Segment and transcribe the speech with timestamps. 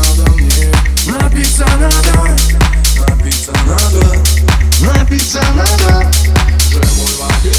[0.00, 0.30] надо.
[0.32, 0.72] Мне
[1.06, 2.36] Напиться надо.
[3.08, 4.22] Напиться надо.
[4.80, 6.10] Напиться надо
[6.68, 7.54] Уже мой вампир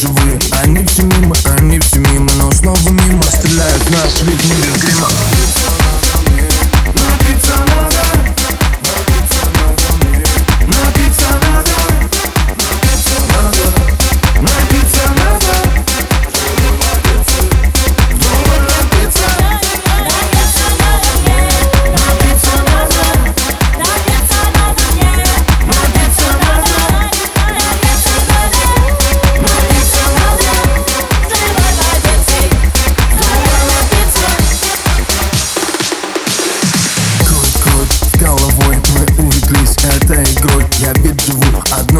[0.00, 1.09] живые, они все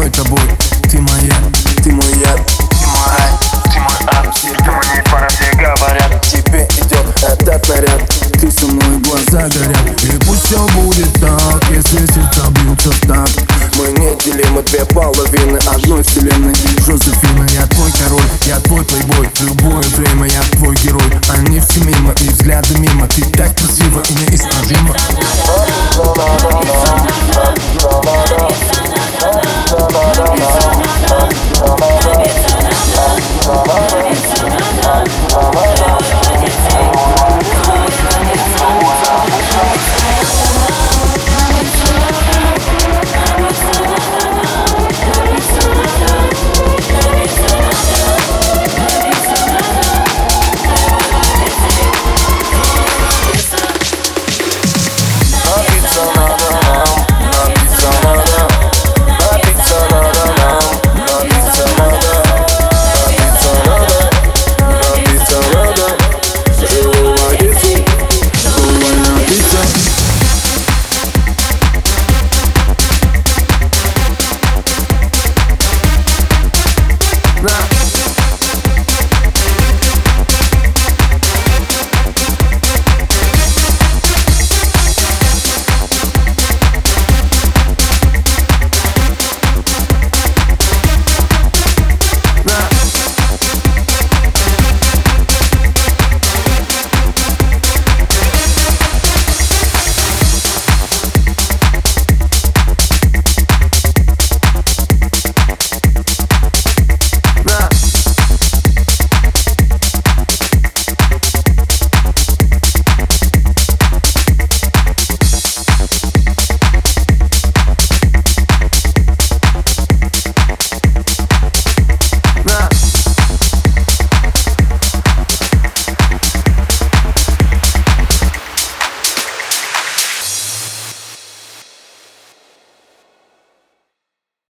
[0.01, 0.41] одной тобой
[0.89, 1.35] Ты моя,
[1.83, 7.23] ты мой яд, ты моя, ты мой ад Ты моей пора все говорят Тебе идет
[7.23, 8.01] этот наряд
[8.33, 13.39] Ты со мной глаза горят И пусть все будет так, если сердца бьются в такт.
[13.77, 16.55] Мы неделимы две половины одной вселенной.
[16.85, 19.29] Жозефина, я твой король, я твой плейбой.
[19.33, 21.03] В любое время я твой герой.
[21.29, 23.07] Они все мимо и взгляды мимо.
[23.07, 24.95] Ты так красива и неисправима